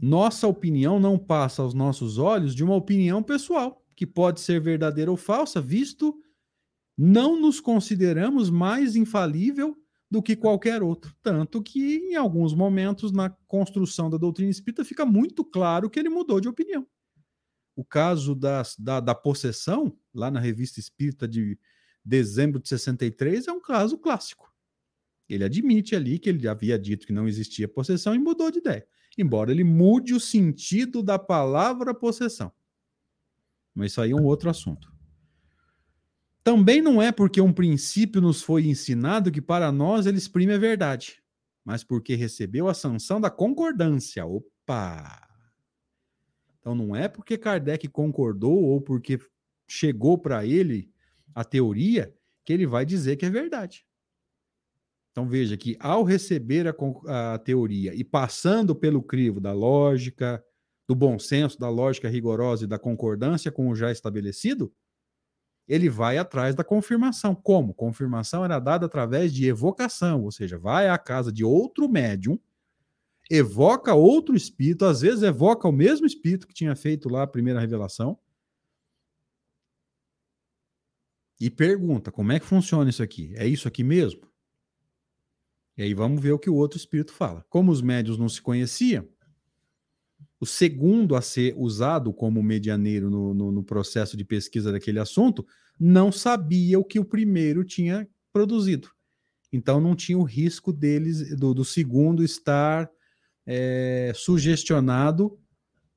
Nossa 0.00 0.48
opinião 0.48 0.98
não 0.98 1.18
passa 1.18 1.62
aos 1.62 1.74
nossos 1.74 2.16
olhos 2.16 2.54
de 2.54 2.64
uma 2.64 2.74
opinião 2.74 3.22
pessoal, 3.22 3.84
que 3.94 4.06
pode 4.06 4.40
ser 4.40 4.60
verdadeira 4.60 5.10
ou 5.10 5.16
falsa, 5.16 5.60
visto 5.60 6.18
não 6.96 7.40
nos 7.40 7.60
consideramos 7.60 8.50
mais 8.50 8.96
infalível 8.96 9.76
do 10.12 10.22
que 10.22 10.36
qualquer 10.36 10.82
outro. 10.82 11.16
Tanto 11.22 11.62
que, 11.62 11.96
em 11.96 12.16
alguns 12.16 12.52
momentos, 12.52 13.10
na 13.10 13.30
construção 13.48 14.10
da 14.10 14.18
doutrina 14.18 14.50
espírita, 14.50 14.84
fica 14.84 15.06
muito 15.06 15.42
claro 15.42 15.88
que 15.88 15.98
ele 15.98 16.10
mudou 16.10 16.38
de 16.38 16.48
opinião. 16.48 16.86
O 17.74 17.82
caso 17.82 18.34
das, 18.34 18.76
da, 18.78 19.00
da 19.00 19.14
possessão, 19.14 19.96
lá 20.12 20.30
na 20.30 20.38
revista 20.38 20.78
espírita 20.78 21.26
de 21.26 21.58
dezembro 22.04 22.60
de 22.60 22.68
63, 22.68 23.48
é 23.48 23.52
um 23.52 23.60
caso 23.60 23.96
clássico. 23.96 24.52
Ele 25.26 25.44
admite 25.44 25.96
ali 25.96 26.18
que 26.18 26.28
ele 26.28 26.46
havia 26.46 26.78
dito 26.78 27.06
que 27.06 27.12
não 27.14 27.26
existia 27.26 27.66
possessão 27.66 28.14
e 28.14 28.18
mudou 28.18 28.50
de 28.50 28.58
ideia. 28.58 28.86
Embora 29.16 29.50
ele 29.50 29.64
mude 29.64 30.12
o 30.12 30.20
sentido 30.20 31.02
da 31.02 31.18
palavra 31.18 31.94
possessão. 31.94 32.52
Mas 33.74 33.92
isso 33.92 34.02
aí 34.02 34.10
é 34.10 34.14
um 34.14 34.26
outro 34.26 34.50
assunto. 34.50 34.91
Também 36.44 36.82
não 36.82 37.00
é 37.00 37.12
porque 37.12 37.40
um 37.40 37.52
princípio 37.52 38.20
nos 38.20 38.42
foi 38.42 38.66
ensinado 38.66 39.30
que 39.30 39.40
para 39.40 39.70
nós 39.70 40.06
ele 40.06 40.18
exprime 40.18 40.54
a 40.54 40.58
verdade, 40.58 41.22
mas 41.64 41.84
porque 41.84 42.14
recebeu 42.14 42.68
a 42.68 42.74
sanção 42.74 43.20
da 43.20 43.30
concordância. 43.30 44.26
Opa! 44.26 45.28
Então 46.58 46.74
não 46.74 46.94
é 46.96 47.08
porque 47.08 47.38
Kardec 47.38 47.86
concordou 47.88 48.62
ou 48.62 48.80
porque 48.80 49.18
chegou 49.68 50.18
para 50.18 50.44
ele 50.44 50.90
a 51.34 51.44
teoria 51.44 52.14
que 52.44 52.52
ele 52.52 52.66
vai 52.66 52.84
dizer 52.84 53.16
que 53.16 53.24
é 53.24 53.30
verdade. 53.30 53.86
Então 55.12 55.28
veja 55.28 55.56
que 55.56 55.76
ao 55.78 56.02
receber 56.02 56.66
a, 56.66 57.34
a 57.34 57.38
teoria 57.38 57.94
e 57.94 58.02
passando 58.02 58.74
pelo 58.74 59.02
crivo 59.02 59.40
da 59.40 59.52
lógica, 59.52 60.42
do 60.88 60.94
bom 60.94 61.18
senso, 61.18 61.58
da 61.58 61.68
lógica 61.68 62.08
rigorosa 62.08 62.64
e 62.64 62.68
da 62.68 62.78
concordância 62.78 63.52
com 63.52 63.68
o 63.68 63.76
já 63.76 63.92
estabelecido, 63.92 64.72
ele 65.72 65.88
vai 65.88 66.18
atrás 66.18 66.54
da 66.54 66.62
confirmação. 66.62 67.34
Como? 67.34 67.72
Confirmação 67.72 68.44
era 68.44 68.58
dada 68.58 68.84
através 68.84 69.32
de 69.32 69.46
evocação, 69.46 70.22
ou 70.22 70.30
seja, 70.30 70.58
vai 70.58 70.90
à 70.90 70.98
casa 70.98 71.32
de 71.32 71.42
outro 71.42 71.88
médium, 71.88 72.38
evoca 73.30 73.94
outro 73.94 74.36
espírito, 74.36 74.84
às 74.84 75.00
vezes 75.00 75.22
evoca 75.22 75.66
o 75.66 75.72
mesmo 75.72 76.04
espírito 76.04 76.46
que 76.46 76.52
tinha 76.52 76.76
feito 76.76 77.08
lá 77.08 77.22
a 77.22 77.26
primeira 77.26 77.58
revelação, 77.58 78.18
e 81.40 81.48
pergunta: 81.48 82.12
como 82.12 82.32
é 82.32 82.38
que 82.38 82.44
funciona 82.44 82.90
isso 82.90 83.02
aqui? 83.02 83.32
É 83.34 83.46
isso 83.46 83.66
aqui 83.66 83.82
mesmo? 83.82 84.30
E 85.74 85.82
aí 85.82 85.94
vamos 85.94 86.20
ver 86.20 86.32
o 86.32 86.38
que 86.38 86.50
o 86.50 86.54
outro 86.54 86.76
espírito 86.76 87.14
fala. 87.14 87.46
Como 87.48 87.72
os 87.72 87.80
médios 87.80 88.18
não 88.18 88.28
se 88.28 88.42
conheciam, 88.42 89.08
o 90.42 90.46
segundo 90.46 91.14
a 91.14 91.22
ser 91.22 91.54
usado 91.56 92.12
como 92.12 92.42
medianeiro 92.42 93.08
no, 93.08 93.32
no, 93.32 93.52
no, 93.52 93.62
processo 93.62 94.16
de 94.16 94.24
pesquisa 94.24 94.72
daquele 94.72 94.98
assunto 94.98 95.46
não 95.78 96.10
sabia 96.10 96.80
o 96.80 96.84
que 96.84 96.98
o 96.98 97.04
primeiro 97.04 97.62
tinha 97.62 98.08
produzido. 98.32 98.90
Então 99.52 99.80
não 99.80 99.94
tinha 99.94 100.18
o 100.18 100.24
risco 100.24 100.72
deles 100.72 101.36
do, 101.36 101.54
do 101.54 101.64
segundo 101.64 102.24
estar 102.24 102.90
é, 103.46 104.10
sugestionado 104.16 105.38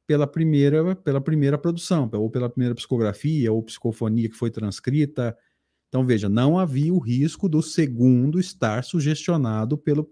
pela 0.06 0.28
primeira 0.28 0.96
pela 0.96 1.20
primeira 1.20 1.58
produção, 1.58 2.08
ou 2.14 2.30
pela 2.30 2.48
primeira 2.48 2.75
psicografia 2.75 3.52
ou 3.52 3.64
psicofonia 3.64 4.30
que 4.30 4.38
foi 4.38 4.52
transcrita. 4.52 5.36
Então 5.88 6.06
veja, 6.06 6.30
não 6.30 6.60
havia 6.60 6.94
o 6.94 7.00
risco 7.00 7.50
do 7.50 7.64
segundo 7.64 8.40
estar 8.40 8.84
sugestionado 8.84 9.75
pelo, 9.75 10.08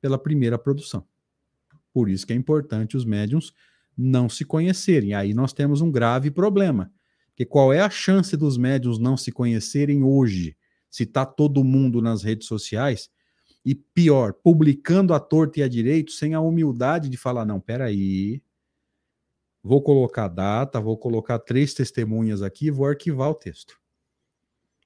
pela 0.00 0.16
primeira 0.16 0.58
produção. 0.58 1.06
Por 1.92 2.08
isso 2.08 2.26
que 2.26 2.32
é 2.32 2.36
importante 2.36 2.96
os 2.96 3.04
médiums 3.04 3.52
não 3.96 4.28
se 4.28 4.44
conhecerem. 4.44 5.14
Aí 5.14 5.34
nós 5.34 5.52
temos 5.52 5.80
um 5.80 5.90
grave 5.90 6.30
problema. 6.30 6.92
Porque 7.28 7.44
qual 7.44 7.72
é 7.72 7.80
a 7.80 7.90
chance 7.90 8.36
dos 8.36 8.56
médiums 8.56 8.98
não 8.98 9.16
se 9.16 9.32
conhecerem 9.32 10.02
hoje? 10.02 10.56
Se 10.90 11.04
está 11.04 11.24
todo 11.24 11.64
mundo 11.64 12.02
nas 12.02 12.22
redes 12.22 12.46
sociais 12.46 13.10
e 13.64 13.74
pior, 13.74 14.34
publicando 14.34 15.14
a 15.14 15.20
torta 15.20 15.60
e 15.60 15.62
a 15.62 15.68
direito 15.68 16.12
sem 16.12 16.34
a 16.34 16.40
humildade 16.40 17.08
de 17.08 17.16
falar: 17.16 17.46
não, 17.46 17.60
peraí, 17.60 18.42
vou 19.62 19.82
colocar 19.82 20.28
data, 20.28 20.80
vou 20.80 20.98
colocar 20.98 21.38
três 21.38 21.72
testemunhas 21.72 22.42
aqui 22.42 22.70
vou 22.70 22.86
arquivar 22.86 23.30
o 23.30 23.34
texto. 23.34 23.80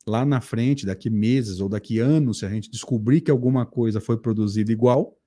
Lá 0.07 0.25
na 0.25 0.41
frente, 0.41 0.87
daqui 0.87 1.11
meses 1.11 1.59
ou 1.59 1.69
daqui 1.69 1.99
anos, 1.99 2.39
se 2.39 2.47
a 2.47 2.49
gente 2.49 2.71
descobrir 2.71 3.21
que 3.21 3.31
alguma 3.31 3.67
coisa 3.67 4.01
foi 4.01 4.17
produzida 4.17 4.71
igual, 4.71 5.19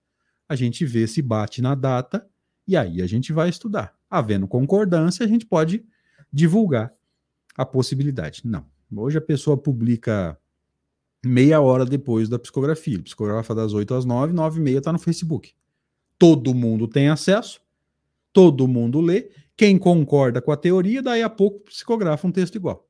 a 0.50 0.56
gente 0.56 0.84
vê 0.84 1.08
se 1.08 1.22
bate 1.22 1.62
na 1.62 1.76
data 1.76 2.28
e 2.68 2.76
aí 2.76 3.04
a 3.04 3.08
gente 3.08 3.32
vai 3.32 3.48
estudar. 3.48 3.96
Havendo 4.10 4.48
concordância, 4.48 5.24
a 5.24 5.30
gente 5.30 5.46
pode 5.46 5.86
divulgar 6.34 6.92
a 7.56 7.64
possibilidade. 7.64 8.42
Não. 8.44 8.66
Hoje 8.96 9.20
a 9.20 9.22
pessoa 9.22 9.56
publica 9.56 10.36
meia 11.24 11.62
hora 11.62 11.86
depois 11.86 12.28
da 12.28 12.40
psicografia. 12.40 13.00
Psicografa 13.04 13.54
das 13.54 13.74
8 13.74 13.94
às 13.94 14.06
9, 14.06 14.34
9 14.34 14.60
e 14.60 14.64
meia 14.64 14.78
está 14.80 14.92
no 14.92 14.98
Facebook. 14.98 15.54
Todo 16.18 16.54
mundo 16.56 16.88
tem 16.88 17.10
acesso, 17.10 17.62
todo 18.34 18.68
mundo 18.68 19.00
lê. 19.00 19.30
Quem 19.56 19.78
concorda 19.78 20.42
com 20.42 20.52
a 20.52 20.58
teoria, 20.58 21.02
daí 21.02 21.22
a 21.22 21.30
pouco 21.30 21.60
psicografa 21.66 22.28
um 22.28 22.32
texto 22.32 22.56
igual. 22.56 22.90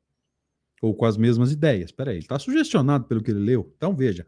Ou 0.81 0.95
com 0.95 1.05
as 1.05 1.17
mesmas 1.17 1.51
ideias. 1.51 1.91
Peraí, 1.91 2.15
ele 2.15 2.23
está 2.23 2.39
sugestionado 2.39 3.05
pelo 3.05 3.21
que 3.21 3.31
ele 3.31 3.39
leu. 3.39 3.73
Então 3.75 3.93
veja, 3.93 4.25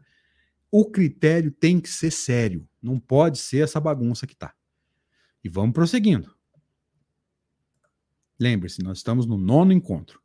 o 0.72 0.86
critério 0.86 1.52
tem 1.52 1.78
que 1.78 1.90
ser 1.90 2.10
sério. 2.10 2.66
Não 2.82 2.98
pode 2.98 3.38
ser 3.38 3.62
essa 3.62 3.78
bagunça 3.78 4.26
que 4.26 4.34
tá. 4.34 4.54
E 5.44 5.48
vamos 5.48 5.74
prosseguindo. 5.74 6.34
Lembre-se, 8.40 8.82
nós 8.82 8.98
estamos 8.98 9.26
no 9.26 9.36
nono 9.36 9.70
encontro. 9.70 10.22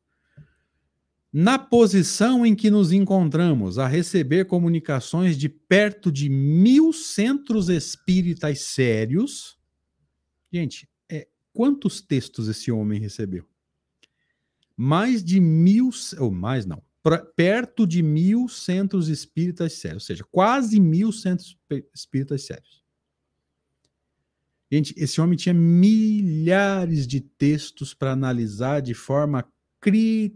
Na 1.34 1.60
posição 1.60 2.46
em 2.46 2.56
que 2.56 2.72
nos 2.72 2.94
encontramos 2.94 3.78
a 3.78 3.88
receber 3.88 4.46
comunicações 4.46 5.38
de 5.38 5.50
perto 5.50 6.10
de 6.10 6.30
mil 6.30 6.94
centros 6.94 7.68
espíritas 7.68 8.62
sérios. 8.62 9.60
Gente, 10.52 10.90
é, 11.10 11.28
quantos 11.52 12.00
textos 12.00 12.48
esse 12.48 12.72
homem 12.72 13.02
recebeu? 13.02 13.46
Mais 14.78 15.22
de 15.22 15.42
mil, 15.42 15.90
ou 16.20 16.32
mais 16.32 16.66
não, 16.66 16.82
perto 17.36 17.86
de 17.86 18.02
mil 18.02 18.48
centros 18.48 19.08
espíritas 19.08 19.74
sérios, 19.74 20.04
ou 20.04 20.08
seja, 20.08 20.24
quase 20.32 20.80
mil 20.80 21.12
centros 21.12 21.58
espíritas 21.94 22.44
sérios. 22.44 22.84
Gente, 24.72 24.94
esse 24.98 25.22
homem 25.22 25.38
tinha 25.38 25.54
milhares 25.54 27.08
de 27.08 27.22
textos 27.22 27.94
para 27.94 28.12
analisar 28.12 28.82
de 28.82 28.94
forma 28.94 29.46
criteriosa. 29.80 30.30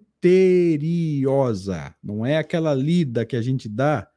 Não 2.02 2.26
é 2.26 2.38
aquela 2.38 2.74
lida 2.74 3.26
que 3.26 3.36
a 3.36 3.42
gente 3.42 3.68
dá 3.68 4.08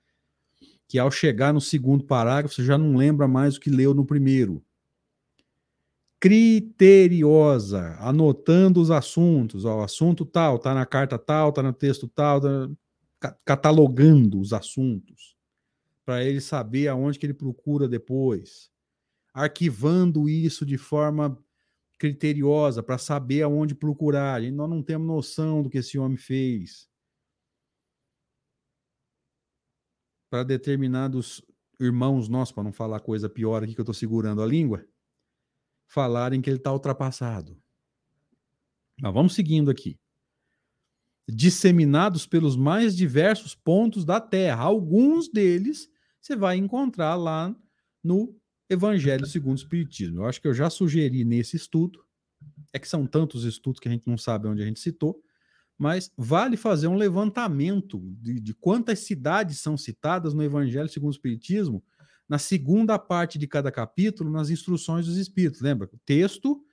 que 0.86 0.98
ao 0.98 1.10
chegar 1.10 1.52
no 1.52 1.60
segundo 1.60 2.04
parágrafo 2.04 2.54
você 2.54 2.64
já 2.64 2.78
não 2.78 2.94
lembra 2.96 3.26
mais 3.26 3.56
o 3.56 3.60
que 3.60 3.70
leu 3.70 3.92
no 3.94 4.04
primeiro 4.04 4.64
criteriosa, 6.24 7.98
anotando 8.00 8.80
os 8.80 8.90
assuntos, 8.90 9.66
ó, 9.66 9.82
assunto 9.82 10.24
tal, 10.24 10.58
tá 10.58 10.72
na 10.72 10.86
carta 10.86 11.18
tal, 11.18 11.52
tá 11.52 11.62
no 11.62 11.70
texto 11.70 12.08
tal, 12.08 12.40
tá, 12.40 13.36
catalogando 13.44 14.40
os 14.40 14.54
assuntos 14.54 15.36
para 16.02 16.24
ele 16.24 16.40
saber 16.40 16.88
aonde 16.88 17.18
que 17.18 17.26
ele 17.26 17.34
procura 17.34 17.86
depois, 17.86 18.70
arquivando 19.34 20.26
isso 20.26 20.64
de 20.64 20.78
forma 20.78 21.38
criteriosa 21.98 22.82
para 22.82 22.96
saber 22.96 23.42
aonde 23.42 23.74
procurar. 23.74 24.42
E 24.42 24.50
nós 24.50 24.70
não 24.70 24.82
temos 24.82 25.06
noção 25.06 25.62
do 25.62 25.68
que 25.68 25.76
esse 25.76 25.98
homem 25.98 26.16
fez. 26.16 26.88
Para 30.30 30.42
determinados 30.42 31.42
irmãos 31.78 32.30
nossos, 32.30 32.52
para 32.54 32.64
não 32.64 32.72
falar 32.72 33.00
coisa 33.00 33.28
pior 33.28 33.62
aqui 33.62 33.74
que 33.74 33.80
eu 33.80 33.84
estou 33.84 33.94
segurando 33.94 34.40
a 34.40 34.46
língua, 34.46 34.86
falarem 35.86 36.40
que 36.40 36.48
ele 36.50 36.58
está 36.58 36.72
ultrapassado. 36.72 37.56
Mas 39.00 39.12
vamos 39.12 39.34
seguindo 39.34 39.70
aqui. 39.70 39.98
Disseminados 41.28 42.26
pelos 42.26 42.56
mais 42.56 42.96
diversos 42.96 43.54
pontos 43.54 44.04
da 44.04 44.20
Terra. 44.20 44.62
Alguns 44.62 45.28
deles 45.28 45.88
você 46.20 46.36
vai 46.36 46.56
encontrar 46.56 47.16
lá 47.16 47.54
no 48.02 48.34
Evangelho 48.68 49.26
segundo 49.26 49.56
o 49.56 49.60
Espiritismo. 49.60 50.20
Eu 50.20 50.26
acho 50.26 50.40
que 50.40 50.48
eu 50.48 50.54
já 50.54 50.70
sugeri 50.70 51.24
nesse 51.24 51.56
estudo. 51.56 52.04
É 52.72 52.78
que 52.78 52.88
são 52.88 53.06
tantos 53.06 53.44
estudos 53.44 53.80
que 53.80 53.88
a 53.88 53.90
gente 53.90 54.06
não 54.06 54.18
sabe 54.18 54.48
onde 54.48 54.62
a 54.62 54.66
gente 54.66 54.80
citou, 54.80 55.22
mas 55.78 56.10
vale 56.16 56.56
fazer 56.56 56.86
um 56.88 56.96
levantamento 56.96 58.00
de, 58.20 58.38
de 58.38 58.54
quantas 58.54 59.00
cidades 59.00 59.58
são 59.60 59.76
citadas 59.76 60.34
no 60.34 60.42
Evangelho 60.42 60.88
segundo 60.88 61.12
o 61.12 61.14
Espiritismo 61.14 61.82
na 62.28 62.38
segunda 62.38 62.98
parte 62.98 63.38
de 63.38 63.46
cada 63.46 63.70
capítulo, 63.70 64.30
nas 64.30 64.50
instruções 64.50 65.06
dos 65.06 65.16
espíritos. 65.16 65.60
Lembra? 65.60 65.90
Texto, 66.04 66.64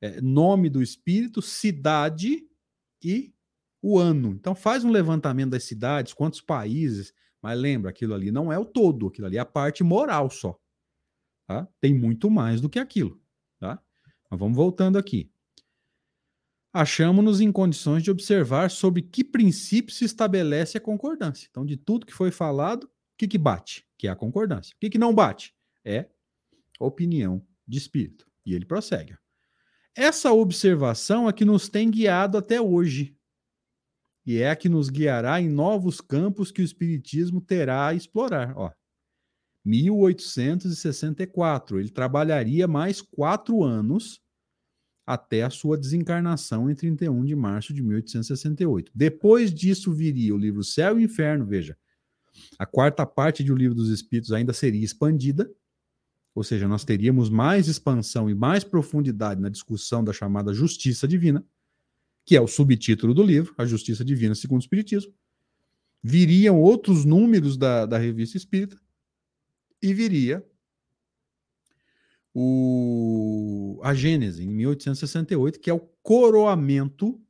é, 0.00 0.20
nome 0.20 0.68
do 0.68 0.82
espírito, 0.82 1.42
cidade 1.42 2.46
e 3.02 3.34
o 3.82 3.98
ano. 3.98 4.30
Então 4.30 4.54
faz 4.54 4.84
um 4.84 4.90
levantamento 4.90 5.50
das 5.50 5.64
cidades, 5.64 6.14
quantos 6.14 6.40
países, 6.40 7.12
mas 7.42 7.58
lembra, 7.58 7.90
aquilo 7.90 8.14
ali 8.14 8.30
não 8.30 8.50
é 8.50 8.58
o 8.58 8.64
todo, 8.64 9.08
aquilo 9.08 9.26
ali 9.26 9.36
é 9.36 9.40
a 9.40 9.44
parte 9.44 9.84
moral 9.84 10.30
só. 10.30 10.58
Tá? 11.46 11.68
Tem 11.80 11.92
muito 11.92 12.30
mais 12.30 12.60
do 12.60 12.70
que 12.70 12.78
aquilo. 12.78 13.20
Tá? 13.60 13.78
Mas 14.30 14.40
vamos 14.40 14.56
voltando 14.56 14.96
aqui. 14.96 15.30
Achamos-nos 16.72 17.40
em 17.40 17.52
condições 17.52 18.02
de 18.02 18.10
observar 18.10 18.70
sobre 18.70 19.02
que 19.02 19.22
princípio 19.22 19.94
se 19.94 20.04
estabelece 20.04 20.76
a 20.76 20.80
concordância. 20.80 21.46
Então, 21.48 21.64
de 21.64 21.76
tudo 21.76 22.06
que 22.06 22.12
foi 22.12 22.32
falado, 22.32 22.90
que, 23.16 23.28
que 23.28 23.38
bate? 23.38 23.86
que 24.04 24.08
é 24.08 24.10
a 24.10 24.16
concordância. 24.16 24.74
O 24.76 24.78
que, 24.78 24.90
que 24.90 24.98
não 24.98 25.14
bate? 25.14 25.54
É 25.82 26.10
opinião 26.78 27.42
de 27.66 27.78
espírito. 27.78 28.26
E 28.44 28.52
ele 28.52 28.66
prossegue. 28.66 29.16
Essa 29.96 30.30
observação 30.30 31.26
é 31.26 31.32
que 31.32 31.46
nos 31.46 31.70
tem 31.70 31.90
guiado 31.90 32.36
até 32.36 32.60
hoje. 32.60 33.16
E 34.26 34.38
é 34.38 34.50
a 34.50 34.56
que 34.56 34.68
nos 34.68 34.90
guiará 34.90 35.40
em 35.40 35.48
novos 35.48 36.02
campos 36.02 36.52
que 36.52 36.60
o 36.60 36.64
Espiritismo 36.64 37.40
terá 37.40 37.86
a 37.86 37.94
explorar. 37.94 38.52
Ó, 38.58 38.70
1864. 39.64 41.80
Ele 41.80 41.88
trabalharia 41.88 42.68
mais 42.68 43.00
quatro 43.00 43.64
anos 43.64 44.20
até 45.06 45.44
a 45.44 45.50
sua 45.50 45.78
desencarnação 45.78 46.70
em 46.70 46.74
31 46.74 47.24
de 47.24 47.34
março 47.34 47.72
de 47.72 47.82
1868. 47.82 48.92
Depois 48.94 49.50
disso 49.50 49.94
viria 49.94 50.34
o 50.34 50.38
livro 50.38 50.62
Céu 50.62 51.00
e 51.00 51.04
Inferno, 51.04 51.46
veja, 51.46 51.74
a 52.58 52.66
quarta 52.66 53.06
parte 53.06 53.42
de 53.44 53.52
O 53.52 53.56
Livro 53.56 53.74
dos 53.74 53.90
Espíritos 53.90 54.32
ainda 54.32 54.52
seria 54.52 54.84
expandida, 54.84 55.50
Ou 56.34 56.42
seja, 56.42 56.66
nós 56.66 56.84
teríamos 56.84 57.30
mais 57.30 57.68
expansão 57.68 58.28
e 58.28 58.34
mais 58.34 58.64
profundidade 58.64 59.40
na 59.40 59.48
discussão 59.48 60.02
da 60.02 60.12
chamada 60.12 60.52
justiça 60.52 61.06
divina, 61.06 61.44
que 62.24 62.36
é 62.36 62.40
o 62.40 62.48
subtítulo 62.48 63.14
do 63.14 63.22
livro, 63.22 63.54
A 63.56 63.64
Justiça 63.64 64.04
Divina 64.04 64.34
segundo 64.34 64.60
o 64.60 64.64
Espiritismo. 64.64 65.12
Viriam 66.02 66.60
outros 66.60 67.04
números 67.04 67.56
da, 67.56 67.86
da 67.86 67.98
revista 67.98 68.36
espírita 68.36 68.78
e 69.80 69.94
viria 69.94 70.44
o, 72.34 73.80
a 73.84 73.94
Gênese, 73.94 74.42
em 74.42 74.48
1868, 74.48 75.60
que 75.60 75.70
é 75.70 75.74
o 75.74 75.80
coroamento 76.02 77.20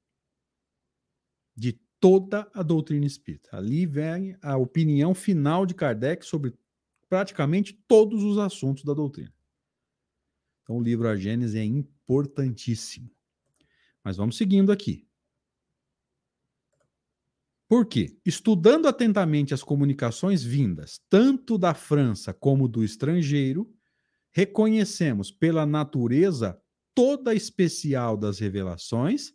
de 1.54 1.78
toda 2.04 2.46
a 2.52 2.62
doutrina 2.62 3.06
espírita. 3.06 3.56
Ali 3.56 3.86
vem 3.86 4.36
a 4.42 4.58
opinião 4.58 5.14
final 5.14 5.64
de 5.64 5.72
Kardec 5.72 6.26
sobre 6.26 6.52
praticamente 7.08 7.72
todos 7.88 8.22
os 8.22 8.36
assuntos 8.36 8.84
da 8.84 8.92
doutrina. 8.92 9.32
Então, 10.62 10.76
o 10.76 10.82
livro 10.82 11.08
A 11.08 11.16
Gênese 11.16 11.58
é 11.58 11.64
importantíssimo. 11.64 13.10
Mas 14.02 14.18
vamos 14.18 14.36
seguindo 14.36 14.70
aqui. 14.70 15.08
Por 17.66 17.86
quê? 17.86 18.18
Estudando 18.22 18.86
atentamente 18.86 19.54
as 19.54 19.62
comunicações 19.62 20.44
vindas, 20.44 21.00
tanto 21.08 21.56
da 21.56 21.72
França 21.72 22.34
como 22.34 22.68
do 22.68 22.84
estrangeiro, 22.84 23.74
reconhecemos 24.30 25.30
pela 25.30 25.64
natureza 25.64 26.60
toda 26.94 27.34
especial 27.34 28.14
das 28.14 28.38
revelações 28.38 29.32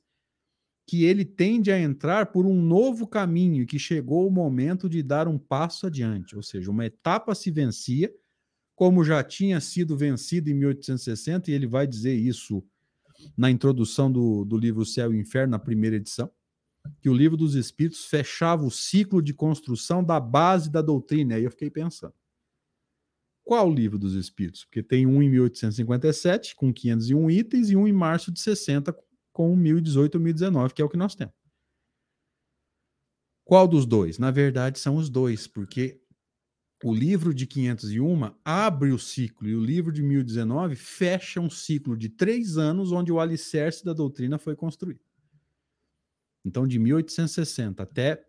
que 0.90 1.04
ele 1.04 1.24
tende 1.24 1.72
a 1.72 1.80
entrar 1.80 2.32
por 2.32 2.48
um 2.48 2.60
novo 2.60 3.06
caminho 3.06 3.62
e 3.62 3.66
que 3.68 3.78
chegou 3.78 4.28
o 4.28 4.32
momento 4.32 4.90
de 4.90 5.04
dar 5.04 5.28
um 5.28 5.38
passo 5.38 5.86
adiante, 5.86 6.36
ou 6.36 6.42
seja, 6.42 6.72
uma 6.72 6.84
etapa 6.84 7.36
se 7.36 7.52
vencia, 7.52 8.12
como 8.76 9.04
já 9.04 9.24
tinha 9.24 9.62
sido 9.62 9.96
vencido 9.96 10.50
em 10.50 10.56
1860, 10.56 11.52
e 11.52 11.54
ele 11.54 11.68
vai 11.68 11.86
dizer 11.86 12.16
isso 12.16 12.66
na 13.38 13.52
introdução 13.52 14.12
do, 14.12 14.44
do 14.44 14.58
livro 14.58 14.84
Céu 14.84 15.14
e 15.14 15.20
Inferno, 15.20 15.52
na 15.52 15.60
primeira 15.60 15.96
edição, 15.96 16.28
que 17.00 17.08
o 17.08 17.14
livro 17.14 17.38
dos 17.38 17.54
Espíritos 17.54 18.06
fechava 18.06 18.66
o 18.66 18.72
ciclo 18.72 19.22
de 19.22 19.32
construção 19.32 20.04
da 20.04 20.20
base 20.20 20.72
da 20.72 20.82
doutrina. 20.82 21.36
Aí 21.36 21.44
eu 21.44 21.52
fiquei 21.52 21.70
pensando. 21.70 22.16
Qual 23.44 23.70
o 23.70 23.72
livro 23.72 24.00
dos 24.00 24.16
Espíritos? 24.16 24.66
Porque 24.66 24.82
tem 24.82 25.06
um 25.06 25.22
em 25.22 25.30
1857, 25.30 26.56
com 26.56 26.74
501 26.74 27.30
itens, 27.30 27.70
e 27.70 27.76
um 27.76 27.88
em 27.88 27.94
março 27.94 28.32
de 28.32 28.40
60, 28.40 28.92
com 28.92 29.09
o 29.48 29.56
1018 29.56 30.16
ou 30.16 30.22
1019, 30.22 30.74
que 30.74 30.82
é 30.82 30.86
o 30.86 30.90
que 30.90 30.98
nós 30.98 31.16
temos. 31.16 31.36
Qual 33.46 33.68
dos 33.68 33.86
dois? 33.86 34.20
Na 34.20 34.32
verdade, 34.32 34.80
são 34.80 34.96
os 34.96 35.10
dois, 35.10 35.48
porque 35.48 36.02
o 36.84 36.94
livro 36.94 37.34
de 37.34 37.46
501 37.46 38.34
abre 38.46 38.92
o 38.92 39.00
ciclo 39.00 39.48
e 39.48 39.56
o 39.56 39.64
livro 39.64 39.92
de 39.92 40.02
1019 40.02 40.76
fecha 40.76 41.42
um 41.42 41.50
ciclo 41.50 41.98
de 41.98 42.10
três 42.10 42.58
anos 42.58 42.92
onde 42.92 43.12
o 43.12 43.20
alicerce 43.20 43.84
da 43.84 43.92
doutrina 43.92 44.38
foi 44.38 44.56
construído. 44.56 45.02
Então, 46.46 46.68
de 46.68 46.80
1860 46.80 47.84
até 47.84 48.24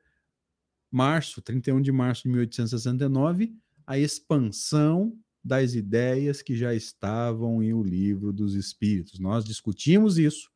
março, 0.90 1.40
31 1.40 1.80
de 1.80 1.92
março 1.92 2.22
de 2.22 2.30
1869, 2.30 3.54
a 3.86 3.98
expansão 3.98 5.16
das 5.42 5.74
ideias 5.74 6.42
que 6.42 6.56
já 6.56 6.74
estavam 6.74 7.62
em 7.62 7.72
o 7.72 7.82
livro 7.82 8.32
dos 8.32 8.54
Espíritos. 8.54 9.18
Nós 9.18 9.44
discutimos 9.44 10.18
isso 10.18 10.50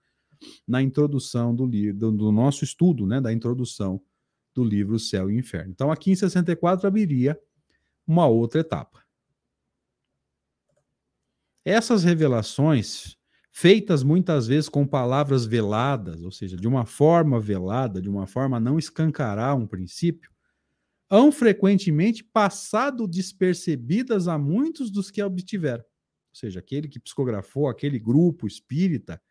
na 0.66 0.82
introdução 0.82 1.54
do, 1.54 1.66
livro, 1.66 2.12
do 2.12 2.32
nosso 2.32 2.64
estudo, 2.64 3.06
né, 3.06 3.20
da 3.20 3.32
introdução 3.32 4.00
do 4.54 4.62
livro 4.62 4.98
Céu 4.98 5.30
e 5.30 5.36
Inferno. 5.36 5.72
Então, 5.72 5.90
aqui 5.90 6.10
em 6.10 6.16
64 6.16 6.86
abriria 6.86 7.38
uma 8.06 8.26
outra 8.26 8.60
etapa. 8.60 9.02
Essas 11.64 12.04
revelações, 12.04 13.16
feitas 13.50 14.02
muitas 14.02 14.46
vezes 14.46 14.68
com 14.68 14.86
palavras 14.86 15.46
veladas, 15.46 16.22
ou 16.22 16.30
seja, 16.30 16.56
de 16.56 16.68
uma 16.68 16.84
forma 16.84 17.40
velada, 17.40 18.02
de 18.02 18.08
uma 18.08 18.26
forma 18.26 18.60
não 18.60 18.78
escancarar 18.78 19.56
um 19.56 19.66
princípio, 19.66 20.30
hão 21.08 21.32
frequentemente 21.32 22.22
passado 22.22 23.06
despercebidas 23.06 24.28
a 24.28 24.38
muitos 24.38 24.90
dos 24.90 25.10
que 25.10 25.20
a 25.20 25.26
obtiveram. 25.26 25.82
Ou 25.82 26.36
seja, 26.36 26.58
aquele 26.58 26.88
que 26.88 27.00
psicografou, 27.00 27.68
aquele 27.68 27.98
grupo 27.98 28.46
espírita, 28.46 29.22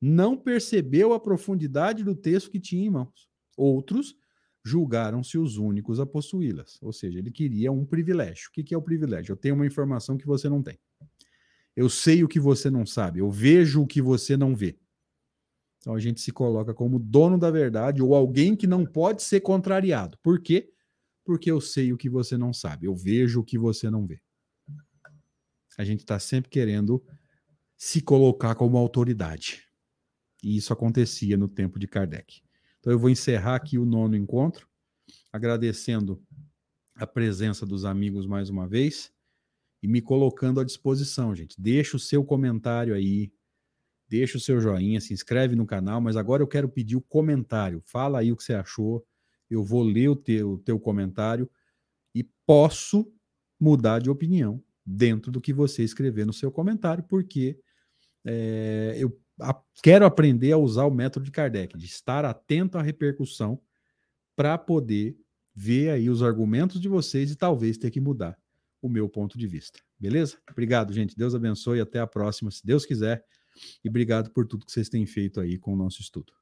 não 0.00 0.36
percebeu 0.36 1.12
a 1.12 1.20
profundidade 1.20 2.04
do 2.04 2.14
texto 2.14 2.50
que 2.50 2.60
tinha 2.60 2.86
em 2.86 2.90
mãos. 2.90 3.28
Outros 3.56 4.14
julgaram-se 4.64 5.38
os 5.38 5.56
únicos 5.56 5.98
a 5.98 6.06
possuí-las. 6.06 6.78
Ou 6.82 6.92
seja, 6.92 7.18
ele 7.18 7.30
queria 7.30 7.72
um 7.72 7.84
privilégio. 7.84 8.48
O 8.48 8.52
que 8.52 8.74
é 8.74 8.78
o 8.78 8.82
privilégio? 8.82 9.32
Eu 9.32 9.36
tenho 9.36 9.54
uma 9.54 9.66
informação 9.66 10.16
que 10.16 10.26
você 10.26 10.48
não 10.48 10.62
tem. 10.62 10.78
Eu 11.74 11.88
sei 11.88 12.22
o 12.22 12.28
que 12.28 12.40
você 12.40 12.70
não 12.70 12.84
sabe. 12.84 13.20
Eu 13.20 13.30
vejo 13.30 13.82
o 13.82 13.86
que 13.86 14.02
você 14.02 14.36
não 14.36 14.54
vê. 14.54 14.78
Então 15.80 15.94
a 15.94 16.00
gente 16.00 16.20
se 16.20 16.32
coloca 16.32 16.74
como 16.74 16.98
dono 16.98 17.38
da 17.38 17.50
verdade 17.50 18.02
ou 18.02 18.14
alguém 18.14 18.56
que 18.56 18.66
não 18.66 18.84
pode 18.84 19.22
ser 19.22 19.40
contrariado. 19.40 20.18
Por 20.22 20.40
quê? 20.40 20.70
Porque 21.24 21.50
eu 21.50 21.60
sei 21.60 21.92
o 21.92 21.96
que 21.96 22.10
você 22.10 22.36
não 22.36 22.52
sabe. 22.52 22.86
Eu 22.86 22.94
vejo 22.94 23.40
o 23.40 23.44
que 23.44 23.56
você 23.56 23.88
não 23.90 24.06
vê. 24.06 24.20
A 25.78 25.84
gente 25.84 26.00
está 26.00 26.18
sempre 26.18 26.50
querendo 26.50 27.02
se 27.76 28.00
colocar 28.00 28.56
como 28.56 28.76
autoridade. 28.76 29.67
E 30.42 30.56
isso 30.56 30.72
acontecia 30.72 31.36
no 31.36 31.48
tempo 31.48 31.78
de 31.78 31.86
Kardec. 31.86 32.42
Então 32.80 32.92
eu 32.92 32.98
vou 32.98 33.10
encerrar 33.10 33.56
aqui 33.56 33.78
o 33.78 33.84
nono 33.84 34.16
encontro, 34.16 34.68
agradecendo 35.32 36.22
a 36.94 37.06
presença 37.06 37.64
dos 37.66 37.84
amigos 37.84 38.26
mais 38.26 38.50
uma 38.50 38.66
vez 38.66 39.12
e 39.82 39.88
me 39.88 40.00
colocando 40.00 40.60
à 40.60 40.64
disposição, 40.64 41.34
gente. 41.34 41.60
Deixa 41.60 41.96
o 41.96 42.00
seu 42.00 42.24
comentário 42.24 42.94
aí, 42.94 43.32
deixa 44.08 44.36
o 44.36 44.40
seu 44.40 44.60
joinha, 44.60 45.00
se 45.00 45.12
inscreve 45.12 45.54
no 45.54 45.66
canal, 45.66 46.00
mas 46.00 46.16
agora 46.16 46.42
eu 46.42 46.46
quero 46.48 46.68
pedir 46.68 46.96
o 46.96 47.00
comentário. 47.00 47.82
Fala 47.84 48.20
aí 48.20 48.32
o 48.32 48.36
que 48.36 48.42
você 48.42 48.54
achou, 48.54 49.06
eu 49.48 49.64
vou 49.64 49.82
ler 49.82 50.08
o 50.08 50.16
teu, 50.16 50.52
o 50.52 50.58
teu 50.58 50.78
comentário 50.78 51.48
e 52.14 52.24
posso 52.46 53.10
mudar 53.60 54.00
de 54.00 54.10
opinião 54.10 54.62
dentro 54.84 55.30
do 55.30 55.40
que 55.40 55.52
você 55.52 55.82
escrever 55.82 56.24
no 56.24 56.32
seu 56.32 56.50
comentário, 56.50 57.04
porque 57.04 57.58
é, 58.24 58.96
eu 58.98 59.20
a, 59.40 59.60
quero 59.82 60.04
aprender 60.04 60.52
a 60.52 60.58
usar 60.58 60.84
o 60.84 60.90
método 60.90 61.24
de 61.24 61.30
Kardec, 61.30 61.76
de 61.76 61.86
estar 61.86 62.24
atento 62.24 62.78
à 62.78 62.82
repercussão 62.82 63.60
para 64.36 64.56
poder 64.56 65.16
ver 65.54 65.90
aí 65.90 66.08
os 66.08 66.22
argumentos 66.22 66.80
de 66.80 66.88
vocês 66.88 67.30
e 67.30 67.36
talvez 67.36 67.76
ter 67.76 67.90
que 67.90 68.00
mudar 68.00 68.38
o 68.80 68.88
meu 68.88 69.08
ponto 69.08 69.36
de 69.36 69.46
vista. 69.46 69.80
Beleza? 69.98 70.38
Obrigado, 70.50 70.92
gente. 70.92 71.16
Deus 71.16 71.34
abençoe. 71.34 71.80
Até 71.80 71.98
a 71.98 72.06
próxima, 72.06 72.50
se 72.50 72.64
Deus 72.64 72.86
quiser. 72.86 73.24
E 73.84 73.88
obrigado 73.88 74.30
por 74.30 74.46
tudo 74.46 74.64
que 74.64 74.70
vocês 74.70 74.88
têm 74.88 75.04
feito 75.04 75.40
aí 75.40 75.58
com 75.58 75.72
o 75.72 75.76
nosso 75.76 76.00
estudo. 76.00 76.32